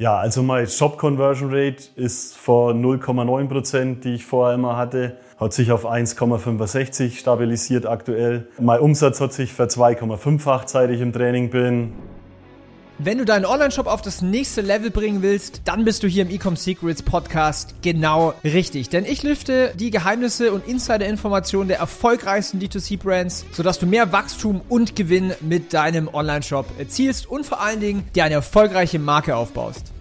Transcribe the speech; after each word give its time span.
Ja, 0.00 0.16
also 0.16 0.44
meine 0.44 0.68
Shop 0.68 0.96
Conversion 0.96 1.52
Rate 1.52 1.82
ist 1.96 2.36
vor 2.36 2.70
0,9 2.70 3.48
Prozent, 3.48 4.04
die 4.04 4.14
ich 4.14 4.24
vorher 4.24 4.54
immer 4.54 4.76
hatte, 4.76 5.16
hat 5.40 5.52
sich 5.52 5.72
auf 5.72 5.84
1,65 5.84 7.18
stabilisiert 7.18 7.84
aktuell. 7.84 8.46
Mein 8.60 8.78
Umsatz 8.78 9.20
hat 9.20 9.32
sich 9.32 9.52
für 9.52 9.64
2,5 9.64 10.68
seit 10.68 10.90
ich 10.90 11.00
im 11.00 11.12
Training 11.12 11.50
bin. 11.50 11.94
Wenn 13.00 13.18
du 13.18 13.24
deinen 13.24 13.44
Online-Shop 13.44 13.86
auf 13.86 14.02
das 14.02 14.22
nächste 14.22 14.60
Level 14.60 14.90
bringen 14.90 15.22
willst, 15.22 15.62
dann 15.66 15.84
bist 15.84 16.02
du 16.02 16.08
hier 16.08 16.22
im 16.22 16.30
Ecom 16.30 16.56
Secrets 16.56 17.00
Podcast 17.00 17.76
genau 17.80 18.34
richtig. 18.42 18.88
Denn 18.88 19.04
ich 19.04 19.22
lüfte 19.22 19.72
die 19.76 19.92
Geheimnisse 19.92 20.52
und 20.52 20.66
Insider-Informationen 20.66 21.68
der 21.68 21.78
erfolgreichsten 21.78 22.58
D2C-Brands, 22.58 23.46
sodass 23.52 23.78
du 23.78 23.86
mehr 23.86 24.10
Wachstum 24.10 24.62
und 24.68 24.96
Gewinn 24.96 25.32
mit 25.40 25.72
deinem 25.72 26.12
Online-Shop 26.12 26.66
erzielst 26.76 27.30
und 27.30 27.46
vor 27.46 27.60
allen 27.60 27.78
Dingen 27.78 28.08
dir 28.16 28.24
eine 28.24 28.34
erfolgreiche 28.34 28.98
Marke 28.98 29.36
aufbaust. 29.36 29.92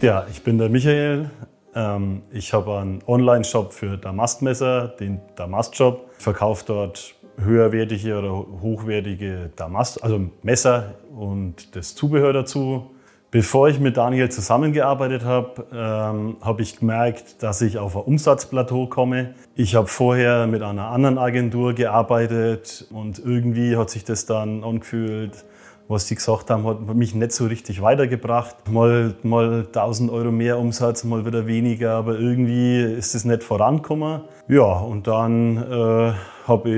Ja, 0.00 0.26
ich 0.32 0.42
bin 0.42 0.56
der 0.56 0.70
Michael. 0.70 1.30
Ähm, 1.74 2.22
ich 2.32 2.54
habe 2.54 2.78
einen 2.78 3.02
Online-Shop 3.06 3.74
für 3.74 3.98
Damastmesser, 3.98 4.88
den 4.88 5.20
Damast-Shop. 5.36 6.12
Ich 6.16 6.24
verkaufe 6.24 6.64
dort 6.66 7.14
höherwertige 7.38 8.18
oder 8.18 8.32
hochwertige 8.62 9.50
Damast, 9.56 10.02
also 10.02 10.20
Messer 10.42 10.94
und 11.16 11.76
das 11.76 11.94
Zubehör 11.94 12.32
dazu. 12.32 12.90
Bevor 13.30 13.68
ich 13.68 13.80
mit 13.80 13.96
Daniel 13.96 14.30
zusammengearbeitet 14.30 15.24
habe, 15.24 15.66
ähm, 15.72 16.36
habe 16.40 16.62
ich 16.62 16.78
gemerkt, 16.78 17.42
dass 17.42 17.60
ich 17.60 17.76
auf 17.76 17.96
ein 17.96 18.02
Umsatzplateau 18.02 18.86
komme. 18.86 19.34
Ich 19.56 19.74
habe 19.74 19.88
vorher 19.88 20.46
mit 20.46 20.62
einer 20.62 20.90
anderen 20.90 21.18
Agentur 21.18 21.74
gearbeitet 21.74 22.86
und 22.90 23.18
irgendwie 23.18 23.76
hat 23.76 23.90
sich 23.90 24.04
das 24.04 24.26
dann 24.26 24.62
angefühlt, 24.62 25.44
was 25.88 26.06
die 26.06 26.16
gesagt 26.16 26.50
haben, 26.50 26.66
hat 26.66 26.94
mich 26.94 27.14
nicht 27.14 27.32
so 27.32 27.46
richtig 27.46 27.80
weitergebracht. 27.80 28.68
Mal, 28.70 29.14
mal 29.22 29.66
1000 29.66 30.10
Euro 30.10 30.32
mehr 30.32 30.58
Umsatz, 30.58 31.04
mal 31.04 31.24
wieder 31.24 31.46
weniger, 31.46 31.92
aber 31.92 32.18
irgendwie 32.18 32.82
ist 32.82 33.14
es 33.14 33.24
nicht 33.24 33.42
vorangekommen. 33.42 34.22
Ja, 34.48 34.80
und 34.80 35.06
dann 35.06 35.56
äh, 35.56 36.12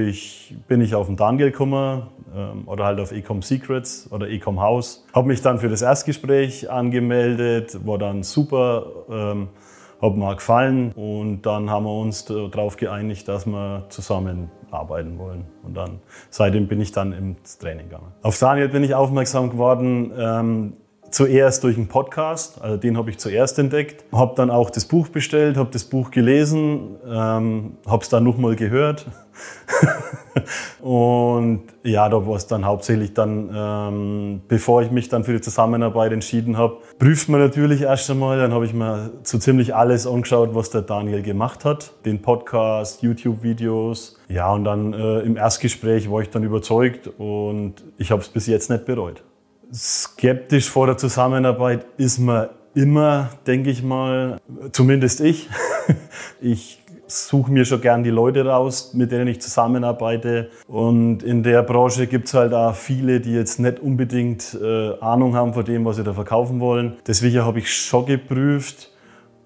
ich, 0.09 0.57
bin 0.67 0.81
ich 0.81 0.95
auf 0.95 1.07
den 1.07 1.17
Daniel 1.17 1.51
gekommen 1.51 2.03
ähm, 2.35 2.67
oder 2.67 2.85
halt 2.85 3.01
auf 3.01 3.13
Ecom 3.13 3.43
Secrets 3.43 4.09
oder 4.11 4.29
Ecom 4.29 4.61
House. 4.61 5.05
Habe 5.15 5.29
mich 5.29 5.43
dann 5.43 5.59
für 5.59 5.69
das 5.69 5.83
Erstgespräch 5.83 6.71
angemeldet, 6.71 7.87
war 7.87 7.99
dann 7.99 8.23
super. 8.23 8.87
Ähm, 9.11 9.49
hat 10.01 10.17
mir 10.17 10.35
gefallen 10.35 10.93
und 10.93 11.43
dann 11.43 11.71
haben 11.71 11.85
wir 11.85 11.95
uns 11.95 12.25
darauf 12.25 12.77
geeinigt, 12.77 13.27
dass 13.29 13.47
wir 13.47 13.87
zusammen 13.89 14.51
arbeiten 14.71 15.19
wollen. 15.19 15.47
Und 15.63 15.75
dann 15.75 16.01
seitdem 16.31 16.69
bin 16.69 16.81
ich 16.81 16.93
dann 16.93 17.13
ins 17.13 17.59
Training 17.59 17.89
gegangen. 17.89 18.13
Auf 18.23 18.39
Daniel 18.39 18.69
bin 18.69 18.85
ich 18.85 18.95
aufmerksam 18.95 19.51
geworden. 19.51 20.13
Ähm, 20.17 20.75
zuerst 21.11 21.65
durch 21.65 21.77
einen 21.77 21.89
Podcast, 21.89 22.61
also 22.61 22.77
den 22.77 22.97
habe 22.97 23.11
ich 23.11 23.19
zuerst 23.19 23.59
entdeckt, 23.59 24.05
habe 24.13 24.35
dann 24.37 24.51
auch 24.51 24.71
das 24.71 24.85
Buch 24.85 25.09
bestellt, 25.09 25.57
habe 25.57 25.71
das 25.73 25.85
Buch 25.85 26.11
gelesen, 26.11 26.97
ähm, 27.07 27.77
habe 27.87 28.03
es 28.03 28.09
dann 28.09 28.25
nochmal 28.25 28.57
gehört. 28.57 29.07
Und 30.81 31.63
ja, 31.83 32.09
da 32.09 32.27
war 32.27 32.37
es 32.37 32.47
dann 32.47 32.65
hauptsächlich 32.65 33.15
dann, 33.15 33.51
ähm, 33.55 34.41
bevor 34.49 34.83
ich 34.83 34.91
mich 34.91 35.09
dann 35.09 35.25
für 35.25 35.33
die 35.33 35.41
Zusammenarbeit 35.41 36.13
entschieden 36.13 36.57
habe, 36.57 36.79
prüft 36.99 37.29
man 37.29 37.41
natürlich 37.41 37.83
erst 37.83 38.11
einmal, 38.11 38.39
dann 38.39 38.53
habe 38.53 38.65
ich 38.65 38.75
mir 38.75 39.11
so 39.23 39.39
ziemlich 39.39 39.75
alles 39.75 40.07
angeschaut, 40.07 40.55
was 40.55 40.71
der 40.71 40.83
Daniel 40.83 41.23
gemacht 41.23 41.65
hat, 41.65 41.93
den 42.05 42.23
Podcast, 42.23 43.03
YouTube-Videos, 43.03 44.19
ja 44.29 44.53
und 44.53 44.65
dann 44.65 44.93
äh, 44.93 45.21
im 45.21 45.37
Erstgespräch 45.37 46.11
war 46.11 46.21
ich 46.21 46.31
dann 46.31 46.43
überzeugt 46.43 47.09
und 47.19 47.85
ich 47.97 48.11
habe 48.11 48.23
es 48.23 48.29
bis 48.29 48.47
jetzt 48.47 48.71
nicht 48.71 48.85
bereut. 48.85 49.23
Skeptisch 49.73 50.71
vor 50.71 50.87
der 50.87 50.97
Zusammenarbeit 50.97 51.87
ist 51.97 52.19
man 52.19 52.49
immer, 52.75 53.31
denke 53.47 53.71
ich 53.71 53.83
mal, 53.83 54.39
zumindest 54.73 55.21
ich. 55.21 55.49
Ich 56.41 56.81
suche 57.09 57.51
mir 57.51 57.65
schon 57.65 57.81
gern 57.81 58.05
die 58.05 58.11
Leute 58.11 58.45
raus, 58.45 58.93
mit 58.95 59.11
denen 59.11 59.27
ich 59.27 59.41
zusammenarbeite. 59.41 60.51
Und 60.67 61.23
in 61.23 61.43
der 61.43 61.63
Branche 61.63 62.07
gibt 62.07 62.29
es 62.29 62.35
halt 62.35 62.53
auch 62.53 62.75
viele, 62.75 63.21
die 63.21 63.33
jetzt 63.33 63.59
nicht 63.59 63.81
unbedingt 63.81 64.57
äh, 64.63 64.99
Ahnung 65.01 65.35
haben 65.35 65.55
von 65.55 65.65
dem, 65.65 65.85
was 65.85 65.97
sie 65.97 66.05
da 66.05 66.13
verkaufen 66.13 66.61
wollen. 66.61 66.99
Deswegen 67.07 67.43
habe 67.45 67.59
ich 67.59 67.75
schon 67.75 68.07
geprüft. 68.07 68.93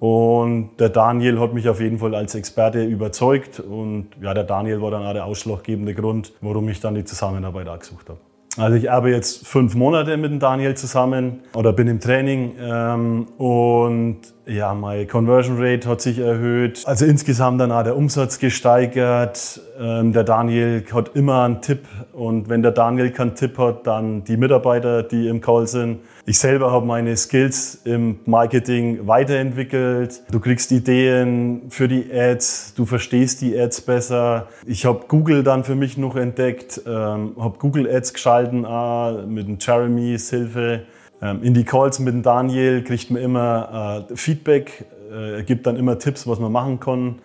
Und 0.01 0.71
der 0.81 0.89
Daniel 0.89 1.39
hat 1.39 1.55
mich 1.55 1.69
auf 1.69 1.81
jeden 1.81 2.01
Fall 2.01 2.15
als 2.15 2.35
Experte 2.35 2.85
überzeugt. 2.85 3.61
Und 3.61 4.09
ja, 4.21 4.35
der 4.35 4.45
Daniel 4.45 4.83
war 4.83 4.91
dann 4.91 5.07
auch 5.07 5.13
der 5.13 5.25
ausschlaggebende 5.25 5.95
Grund, 5.95 6.33
warum 6.41 6.69
ich 6.69 6.81
dann 6.81 6.97
die 6.97 7.05
Zusammenarbeit 7.05 7.69
auch 7.69 7.79
gesucht 7.79 8.09
habe. 8.09 8.19
Also 8.59 8.77
ich 8.77 8.91
arbeite 8.91 9.15
jetzt 9.15 9.47
fünf 9.47 9.75
Monate 9.75 10.17
mit 10.17 10.31
dem 10.31 10.39
Daniel 10.39 10.75
zusammen 10.75 11.41
oder 11.55 11.73
bin 11.73 11.89
im 11.89 12.01
Training 12.01 12.55
ähm, 12.61 13.29
und 13.39 14.21
ja, 14.53 14.75
meine 14.75 15.07
Conversion 15.07 15.57
Rate 15.59 15.89
hat 15.89 16.01
sich 16.01 16.19
erhöht. 16.19 16.83
Also 16.85 17.07
insgesamt 17.07 17.61
dann 17.61 17.73
auch 17.73 17.83
der 17.83 17.97
Umsatz 17.97 18.39
gesteigert. 18.39 19.61
Ähm, 19.81 20.13
der 20.13 20.25
Daniel 20.25 20.85
hat 20.93 21.17
immer 21.17 21.45
einen 21.45 21.63
Tipp 21.63 21.81
und 22.13 22.49
wenn 22.49 22.63
der 22.63 22.73
Daniel 22.73 23.11
keinen 23.11 23.35
Tipp 23.35 23.57
hat, 23.59 23.87
dann 23.87 24.25
die 24.25 24.37
Mitarbeiter, 24.37 25.03
die 25.03 25.29
im 25.29 25.41
Call 25.41 25.67
sind. 25.67 26.01
Ich 26.25 26.39
selber 26.39 26.71
habe 26.71 26.87
meine 26.87 27.17
Skills 27.17 27.81
im 27.85 28.21
Marketing 28.27 29.07
weiterentwickelt. 29.09 30.23
Du 30.31 30.39
kriegst 30.39 30.71
Ideen 30.71 31.63
für 31.71 31.89
die 31.89 32.13
Ads, 32.13 32.75
du 32.75 32.85
verstehst 32.85 33.41
die 33.41 33.59
Ads 33.59 33.81
besser. 33.81 34.47
Ich 34.67 34.85
habe 34.85 35.07
Google 35.09 35.43
dann 35.43 35.65
für 35.65 35.75
mich 35.75 35.97
noch 35.97 36.15
entdeckt, 36.15 36.83
ähm, 36.87 37.33
habe 37.41 37.59
Google 37.59 37.89
Ads 37.93 38.13
geschalten 38.15 38.65
äh, 38.65 39.27
mit 39.27 39.49
dem 39.49 39.57
Jeremys 39.59 40.31
Hilfe. 40.31 40.83
Ähm, 41.23 41.43
in 41.43 41.55
die 41.55 41.65
Calls 41.65 42.01
mit 42.01 42.27
Daniel 42.27 42.83
kriegt 42.83 43.11
man 43.11 43.23
immer 43.23 44.07
äh, 44.11 44.17
Feedback, 44.17 44.85
äh, 45.11 45.45
gibt 45.45 45.67
dann 45.67 45.77
immer 45.77 45.99
Tipps, 45.99 46.27
was 46.27 46.41
man 46.41 46.51
machen 46.51 46.81
kann. 46.81 47.21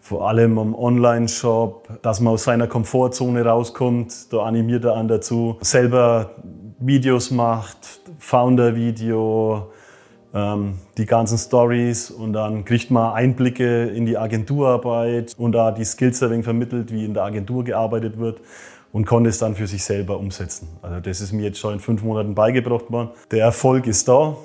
Vor 0.00 0.28
allem 0.28 0.58
am 0.58 0.74
Online-Shop, 0.74 2.00
dass 2.02 2.20
man 2.20 2.34
aus 2.34 2.44
seiner 2.44 2.66
Komfortzone 2.66 3.44
rauskommt. 3.44 4.32
Da 4.32 4.44
animiert 4.44 4.84
er 4.84 4.94
an 4.94 5.08
dazu. 5.08 5.56
Selber 5.60 6.30
Videos 6.78 7.30
macht, 7.30 8.00
Founder-Video, 8.18 9.70
die 10.98 11.06
ganzen 11.06 11.38
Stories 11.38 12.10
und 12.10 12.34
dann 12.34 12.64
kriegt 12.64 12.90
man 12.90 13.14
Einblicke 13.14 13.86
in 13.86 14.04
die 14.04 14.18
Agenturarbeit 14.18 15.34
und 15.38 15.52
da 15.52 15.70
die 15.70 15.84
Skills 15.84 16.22
ein 16.22 16.42
vermittelt, 16.42 16.92
wie 16.92 17.04
in 17.04 17.14
der 17.14 17.24
Agentur 17.24 17.64
gearbeitet 17.64 18.18
wird 18.18 18.40
und 18.92 19.06
konnte 19.06 19.30
es 19.30 19.38
dann 19.38 19.54
für 19.54 19.66
sich 19.66 19.84
selber 19.84 20.18
umsetzen. 20.18 20.68
Also 20.82 21.00
das 21.00 21.20
ist 21.20 21.32
mir 21.32 21.44
jetzt 21.44 21.58
schon 21.58 21.74
in 21.74 21.80
fünf 21.80 22.02
Monaten 22.02 22.34
beigebracht 22.34 22.90
worden. 22.90 23.10
Der 23.30 23.44
Erfolg 23.44 23.86
ist 23.86 24.08
da. 24.08 24.36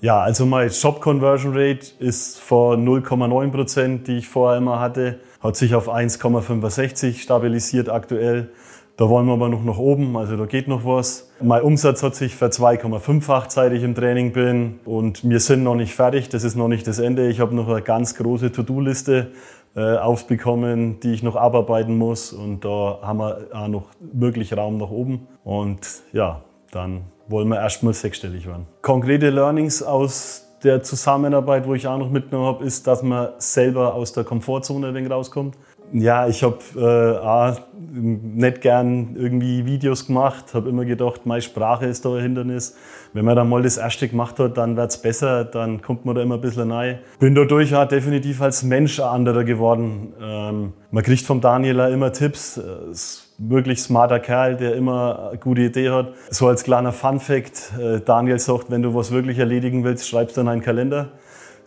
Ja, 0.00 0.20
also 0.20 0.46
meine 0.46 0.70
Shop 0.70 1.00
Conversion 1.00 1.52
Rate 1.56 1.86
ist 1.98 2.38
vor 2.38 2.76
0,9 2.76 3.50
Prozent, 3.50 4.06
die 4.06 4.18
ich 4.18 4.28
vorher 4.28 4.58
immer 4.58 4.78
hatte, 4.80 5.18
hat 5.40 5.56
sich 5.56 5.74
auf 5.74 5.88
1,65 5.88 7.20
stabilisiert 7.20 7.88
aktuell. 7.88 8.50
Da 8.98 9.08
wollen 9.08 9.26
wir 9.26 9.34
aber 9.34 9.48
noch 9.48 9.62
nach 9.62 9.78
oben, 9.78 10.16
also 10.16 10.36
da 10.36 10.44
geht 10.46 10.66
noch 10.66 10.84
was. 10.84 11.30
Mein 11.40 11.62
Umsatz 11.62 12.02
hat 12.02 12.16
sich 12.16 12.34
für 12.34 12.46
2,5-fach, 12.46 13.48
seit 13.48 13.72
ich 13.72 13.84
im 13.84 13.94
Training 13.94 14.32
bin. 14.32 14.80
Und 14.84 15.22
wir 15.22 15.38
sind 15.38 15.62
noch 15.62 15.76
nicht 15.76 15.94
fertig, 15.94 16.30
das 16.30 16.42
ist 16.42 16.56
noch 16.56 16.66
nicht 16.66 16.84
das 16.88 16.98
Ende. 16.98 17.28
Ich 17.28 17.38
habe 17.38 17.54
noch 17.54 17.68
eine 17.68 17.80
ganz 17.80 18.16
große 18.16 18.50
To-Do-Liste 18.50 19.30
äh, 19.76 19.98
aufbekommen, 19.98 20.98
die 20.98 21.12
ich 21.12 21.22
noch 21.22 21.36
abarbeiten 21.36 21.96
muss. 21.96 22.32
Und 22.32 22.64
da 22.64 22.98
haben 23.00 23.20
wir 23.20 23.46
auch 23.52 23.68
noch 23.68 23.84
wirklich 24.00 24.56
Raum 24.56 24.78
nach 24.78 24.90
oben. 24.90 25.28
Und 25.44 25.78
ja, 26.12 26.42
dann 26.72 27.02
wollen 27.28 27.46
wir 27.46 27.60
erstmal 27.60 27.94
sechsstellig 27.94 28.48
werden. 28.48 28.66
Konkrete 28.82 29.30
Learnings 29.30 29.80
aus 29.80 30.48
der 30.64 30.82
Zusammenarbeit, 30.82 31.68
wo 31.68 31.74
ich 31.74 31.86
auch 31.86 31.98
noch 31.98 32.10
mitgenommen 32.10 32.48
habe, 32.48 32.64
ist, 32.64 32.88
dass 32.88 33.04
man 33.04 33.28
selber 33.38 33.94
aus 33.94 34.12
der 34.12 34.24
Komfortzone 34.24 34.88
ein 34.88 34.94
wenig 34.94 35.08
rauskommt. 35.08 35.56
Ja, 35.92 36.28
ich 36.28 36.42
habe 36.42 36.58
äh, 36.76 37.54
nicht 37.90 38.60
gern 38.60 39.16
irgendwie 39.16 39.64
Videos 39.64 40.06
gemacht, 40.06 40.52
habe 40.54 40.68
immer 40.68 40.84
gedacht, 40.84 41.24
meine 41.24 41.40
Sprache 41.42 41.86
ist 41.86 42.04
da 42.04 42.14
ein 42.14 42.22
Hindernis. 42.22 42.76
Wenn 43.14 43.24
man 43.24 43.36
dann 43.36 43.48
mal 43.48 43.62
das 43.62 43.78
erste 43.78 44.06
gemacht 44.08 44.38
hat, 44.38 44.58
dann 44.58 44.76
wird's 44.76 45.00
besser, 45.00 45.44
dann 45.44 45.80
kommt 45.80 46.04
man 46.04 46.14
da 46.14 46.22
immer 46.22 46.34
ein 46.34 46.40
bisschen 46.40 46.70
rein. 46.70 46.98
Bin 47.18 47.34
dadurch 47.34 47.74
auch 47.74 47.88
definitiv 47.88 48.42
als 48.42 48.62
Mensch 48.62 49.00
ein 49.00 49.06
anderer 49.06 49.44
geworden. 49.44 50.12
Ähm, 50.20 50.72
man 50.90 51.02
kriegt 51.02 51.24
vom 51.24 51.40
Daniel 51.40 51.80
auch 51.80 51.90
immer 51.90 52.12
Tipps. 52.12 52.60
Ist 52.90 53.34
wirklich 53.38 53.80
smarter 53.80 54.20
Kerl, 54.20 54.56
der 54.56 54.74
immer 54.74 55.30
eine 55.30 55.38
gute 55.38 55.62
Idee 55.62 55.90
hat. 55.90 56.12
So 56.28 56.48
als 56.48 56.64
kleiner 56.64 56.92
Fun 56.92 57.20
Fact, 57.20 57.72
äh, 57.80 58.00
Daniel 58.00 58.38
sagt, 58.38 58.70
wenn 58.70 58.82
du 58.82 58.94
was 58.94 59.10
wirklich 59.10 59.38
erledigen 59.38 59.84
willst, 59.84 60.08
schreibst 60.08 60.36
du 60.36 60.42
in 60.42 60.48
einen 60.48 60.62
Kalender. 60.62 61.12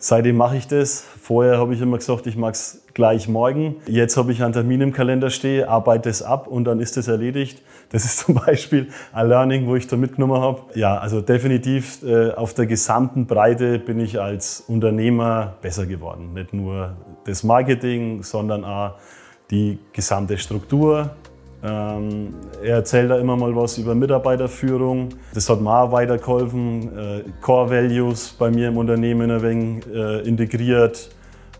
Seitdem 0.04 0.36
mache 0.36 0.56
ich 0.56 0.66
das. 0.66 1.04
Vorher 1.22 1.58
habe 1.58 1.74
ich 1.74 1.80
immer 1.80 1.96
gesagt, 1.96 2.26
ich 2.26 2.36
mag 2.36 2.54
es 2.54 2.82
gleich 2.92 3.28
morgen. 3.28 3.76
Jetzt 3.86 4.16
habe 4.16 4.32
ich 4.32 4.42
einen 4.42 4.52
Termin 4.52 4.80
im 4.80 4.92
Kalender 4.92 5.30
stehen, 5.30 5.68
arbeite 5.68 6.08
es 6.10 6.24
ab 6.24 6.48
und 6.48 6.64
dann 6.64 6.80
ist 6.80 6.96
es 6.96 7.06
erledigt. 7.06 7.62
Das 7.90 8.04
ist 8.04 8.18
zum 8.26 8.34
Beispiel 8.34 8.88
ein 9.12 9.28
Learning, 9.28 9.68
wo 9.68 9.76
ich 9.76 9.86
da 9.86 9.96
mitgenommen 9.96 10.42
habe. 10.42 10.62
Ja, 10.74 10.98
also 10.98 11.20
definitiv 11.20 12.02
äh, 12.02 12.32
auf 12.32 12.52
der 12.52 12.66
gesamten 12.66 13.26
Breite 13.26 13.78
bin 13.78 14.00
ich 14.00 14.20
als 14.20 14.64
Unternehmer 14.66 15.54
besser 15.62 15.86
geworden. 15.86 16.34
Nicht 16.34 16.52
nur 16.52 16.96
das 17.24 17.44
Marketing, 17.44 18.24
sondern 18.24 18.64
auch 18.64 18.94
die 19.52 19.78
gesamte 19.92 20.36
Struktur 20.36 21.10
Ähm, 21.64 22.34
er 22.62 22.76
erzählt 22.76 23.10
da 23.10 23.18
immer 23.18 23.36
mal 23.36 23.54
was 23.54 23.78
über 23.78 23.94
Mitarbeiterführung. 23.94 25.10
Das 25.32 25.48
hat 25.48 25.60
mir 25.60 25.70
auch 25.70 25.92
weitergeholfen. 25.92 26.98
Äh, 26.98 27.24
Core 27.40 27.70
Values 27.70 28.34
bei 28.36 28.50
mir 28.50 28.68
im 28.68 28.76
Unternehmen 28.76 29.30
ein 29.30 29.42
wenig 29.42 29.86
äh, 29.86 30.26
integriert, 30.26 31.10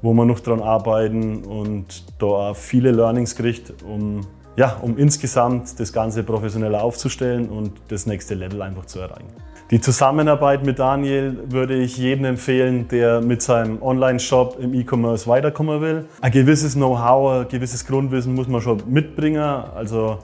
wo 0.00 0.12
wir 0.12 0.24
noch 0.24 0.40
dran 0.40 0.60
arbeiten 0.60 1.44
und 1.44 2.04
da 2.20 2.26
auch 2.26 2.56
viele 2.56 2.90
Learnings 2.90 3.36
kriegt, 3.36 3.72
um, 3.84 4.22
ja, 4.56 4.76
um 4.82 4.98
insgesamt 4.98 5.78
das 5.78 5.92
Ganze 5.92 6.24
professioneller 6.24 6.82
aufzustellen 6.82 7.48
und 7.48 7.72
das 7.88 8.06
nächste 8.06 8.34
Level 8.34 8.60
einfach 8.60 8.86
zu 8.86 8.98
erreichen. 8.98 9.28
Die 9.72 9.80
Zusammenarbeit 9.80 10.66
mit 10.66 10.78
Daniel 10.78 11.44
würde 11.48 11.74
ich 11.74 11.96
jedem 11.96 12.26
empfehlen, 12.26 12.88
der 12.88 13.22
mit 13.22 13.40
seinem 13.40 13.80
Online-Shop 13.80 14.58
im 14.60 14.74
E-Commerce 14.74 15.26
weiterkommen 15.26 15.80
will. 15.80 16.04
Ein 16.20 16.30
gewisses 16.30 16.74
Know-how, 16.74 17.40
ein 17.40 17.48
gewisses 17.48 17.86
Grundwissen 17.86 18.34
muss 18.34 18.48
man 18.48 18.60
schon 18.60 18.82
mitbringen. 18.86 19.40
Also 19.40 20.18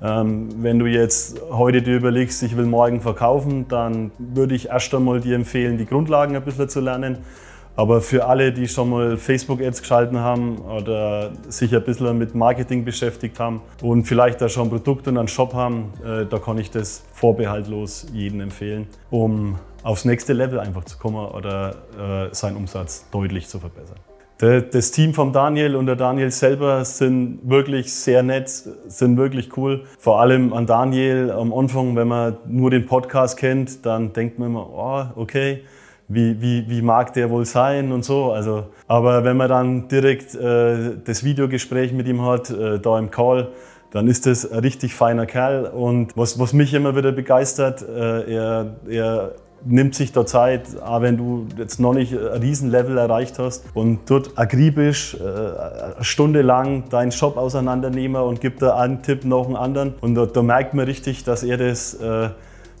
ähm, 0.00 0.50
wenn 0.62 0.78
du 0.78 0.86
jetzt 0.86 1.40
heute 1.50 1.82
dir 1.82 1.96
überlegst, 1.96 2.44
ich 2.44 2.56
will 2.56 2.66
morgen 2.66 3.00
verkaufen, 3.00 3.66
dann 3.66 4.12
würde 4.18 4.54
ich 4.54 4.68
erst 4.68 4.94
einmal 4.94 5.20
dir 5.20 5.34
empfehlen, 5.34 5.78
die 5.78 5.86
Grundlagen 5.86 6.36
ein 6.36 6.42
bisschen 6.42 6.68
zu 6.68 6.78
lernen. 6.78 7.18
Aber 7.76 8.00
für 8.00 8.26
alle, 8.26 8.52
die 8.52 8.68
schon 8.68 8.88
mal 8.88 9.18
Facebook-Ads 9.18 9.82
geschalten 9.82 10.18
haben 10.18 10.58
oder 10.58 11.32
sich 11.48 11.74
ein 11.76 11.84
bisschen 11.84 12.16
mit 12.16 12.34
Marketing 12.34 12.86
beschäftigt 12.86 13.38
haben 13.38 13.60
und 13.82 14.04
vielleicht 14.04 14.40
da 14.40 14.48
schon 14.48 14.70
Produkte 14.70 15.10
und 15.10 15.18
einen 15.18 15.28
Shop 15.28 15.52
haben, 15.52 15.92
äh, 16.02 16.24
da 16.24 16.38
kann 16.38 16.56
ich 16.56 16.70
das 16.70 17.04
vorbehaltlos 17.12 18.06
jedem 18.14 18.40
empfehlen, 18.40 18.86
um 19.10 19.58
aufs 19.82 20.06
nächste 20.06 20.32
Level 20.32 20.58
einfach 20.58 20.84
zu 20.84 20.96
kommen 20.96 21.26
oder 21.26 22.28
äh, 22.30 22.34
seinen 22.34 22.56
Umsatz 22.56 23.08
deutlich 23.10 23.46
zu 23.46 23.60
verbessern. 23.60 23.98
Das 24.38 24.90
Team 24.90 25.14
von 25.14 25.32
Daniel 25.32 25.76
und 25.76 25.86
der 25.86 25.96
Daniel 25.96 26.30
selber 26.30 26.84
sind 26.84 27.40
wirklich 27.44 27.94
sehr 27.94 28.22
nett, 28.22 28.50
sind 28.50 29.16
wirklich 29.16 29.56
cool. 29.56 29.84
Vor 29.98 30.20
allem 30.20 30.52
an 30.52 30.66
Daniel 30.66 31.30
am 31.30 31.54
Anfang, 31.54 31.96
wenn 31.96 32.08
man 32.08 32.36
nur 32.46 32.70
den 32.70 32.84
Podcast 32.84 33.38
kennt, 33.38 33.86
dann 33.86 34.12
denkt 34.12 34.38
man 34.38 34.48
immer, 34.48 34.68
oh, 34.68 35.20
okay, 35.22 35.62
wie, 36.08 36.40
wie, 36.40 36.68
wie 36.68 36.82
mag 36.82 37.12
der 37.14 37.30
wohl 37.30 37.44
sein 37.44 37.92
und 37.92 38.04
so. 38.04 38.32
Also, 38.32 38.64
aber 38.86 39.24
wenn 39.24 39.36
man 39.36 39.48
dann 39.48 39.88
direkt 39.88 40.34
äh, 40.34 40.96
das 41.04 41.24
Videogespräch 41.24 41.92
mit 41.92 42.06
ihm 42.06 42.24
hat, 42.24 42.50
äh, 42.50 42.78
da 42.78 42.98
im 42.98 43.10
Call, 43.10 43.48
dann 43.90 44.08
ist 44.08 44.26
das 44.26 44.50
ein 44.50 44.60
richtig 44.60 44.94
feiner 44.94 45.26
Kerl. 45.26 45.66
Und 45.66 46.16
was, 46.16 46.38
was 46.38 46.52
mich 46.52 46.74
immer 46.74 46.96
wieder 46.96 47.12
begeistert, 47.12 47.82
äh, 47.82 48.34
er, 48.34 48.76
er 48.88 49.32
nimmt 49.64 49.94
sich 49.94 50.12
da 50.12 50.26
Zeit, 50.26 50.80
auch 50.80 51.00
wenn 51.02 51.16
du 51.16 51.46
jetzt 51.56 51.80
noch 51.80 51.94
nicht 51.94 52.12
ein 52.12 52.40
Riesenlevel 52.40 52.98
erreicht 52.98 53.38
hast 53.38 53.64
und 53.74 54.00
dort 54.06 54.38
akribisch 54.38 55.14
äh, 55.14 55.24
eine 55.24 56.04
Stunde 56.04 56.42
lang 56.42 56.88
deinen 56.90 57.10
Shop 57.10 57.36
auseinandernehmen 57.36 58.22
und 58.22 58.40
gibt 58.40 58.62
da 58.62 58.76
einen 58.76 59.02
Tipp 59.02 59.24
noch 59.24 59.46
einen 59.46 59.56
anderen. 59.56 59.94
Und 60.00 60.14
da, 60.14 60.26
da 60.26 60.42
merkt 60.42 60.74
man 60.74 60.84
richtig, 60.84 61.24
dass 61.24 61.42
er 61.42 61.56
das 61.56 61.94
äh, 61.94 62.28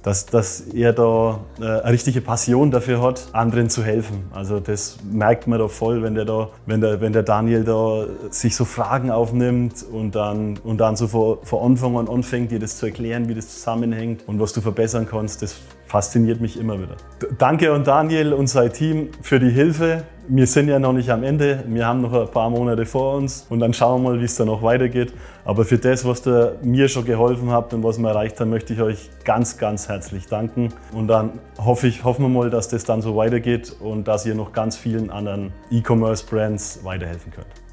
dass, 0.06 0.24
dass 0.24 0.60
er 0.60 0.92
da 0.92 1.40
äh, 1.58 1.64
eine 1.64 1.92
richtige 1.92 2.20
Passion 2.20 2.70
dafür 2.70 3.02
hat, 3.02 3.26
anderen 3.32 3.68
zu 3.68 3.82
helfen. 3.82 4.30
Also 4.32 4.60
das 4.60 4.98
merkt 5.02 5.48
man 5.48 5.58
da 5.58 5.66
voll, 5.66 6.00
wenn 6.04 6.14
der, 6.14 6.24
da, 6.24 6.50
wenn 6.64 6.80
der, 6.80 7.00
wenn 7.00 7.12
der 7.12 7.24
Daniel 7.24 7.64
da 7.64 8.06
sich 8.30 8.54
so 8.54 8.64
Fragen 8.64 9.10
aufnimmt 9.10 9.84
und 9.90 10.14
dann, 10.14 10.58
und 10.58 10.78
dann 10.78 10.94
so 10.94 11.08
vor, 11.08 11.38
vor 11.42 11.64
Anfang 11.64 11.98
an 11.98 12.06
anfängt, 12.06 12.52
dir 12.52 12.60
das 12.60 12.78
zu 12.78 12.86
erklären, 12.86 13.28
wie 13.28 13.34
das 13.34 13.48
zusammenhängt 13.48 14.22
und 14.28 14.38
was 14.38 14.52
du 14.52 14.60
verbessern 14.60 15.08
kannst. 15.10 15.42
Das 15.42 15.56
fasziniert 15.86 16.40
mich 16.40 16.58
immer 16.58 16.78
wieder. 16.78 16.96
Danke 17.38 17.72
an 17.72 17.84
Daniel 17.84 18.32
und 18.32 18.48
sein 18.48 18.72
Team 18.72 19.08
für 19.22 19.38
die 19.38 19.50
Hilfe. 19.50 20.04
Wir 20.28 20.46
sind 20.48 20.68
ja 20.68 20.80
noch 20.80 20.92
nicht 20.92 21.10
am 21.10 21.22
Ende. 21.22 21.62
Wir 21.68 21.86
haben 21.86 22.00
noch 22.00 22.12
ein 22.12 22.28
paar 22.28 22.50
Monate 22.50 22.84
vor 22.84 23.14
uns 23.16 23.46
und 23.48 23.60
dann 23.60 23.72
schauen 23.72 24.02
wir 24.02 24.10
mal, 24.10 24.20
wie 24.20 24.24
es 24.24 24.34
da 24.34 24.44
noch 24.44 24.62
weitergeht. 24.62 25.12
Aber 25.44 25.64
für 25.64 25.78
das, 25.78 26.04
was 26.04 26.26
ihr 26.26 26.56
mir 26.62 26.88
schon 26.88 27.04
geholfen 27.04 27.50
habt 27.50 27.72
und 27.72 27.84
was 27.84 27.98
wir 27.98 28.08
erreicht 28.08 28.40
haben, 28.40 28.50
möchte 28.50 28.72
ich 28.72 28.80
euch 28.80 29.08
ganz, 29.24 29.56
ganz 29.56 29.88
herzlich 29.88 30.26
danken. 30.26 30.70
Und 30.92 31.06
dann 31.06 31.38
hoffe 31.58 31.86
ich, 31.86 32.02
hoffen 32.02 32.22
wir 32.22 32.28
mal, 32.28 32.50
dass 32.50 32.68
das 32.68 32.84
dann 32.84 33.02
so 33.02 33.16
weitergeht 33.16 33.76
und 33.78 34.08
dass 34.08 34.26
ihr 34.26 34.34
noch 34.34 34.52
ganz 34.52 34.76
vielen 34.76 35.10
anderen 35.10 35.52
E-Commerce-Brands 35.70 36.80
weiterhelfen 36.82 37.30
könnt. 37.30 37.65